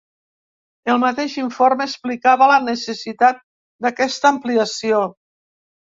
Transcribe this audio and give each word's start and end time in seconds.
El 0.93 0.97
mateix 1.03 1.35
informe 1.41 1.87
explicava 1.89 2.47
la 2.53 2.57
necessitat 2.71 3.45
d’aquesta 3.87 4.33
ampliació. 4.35 5.03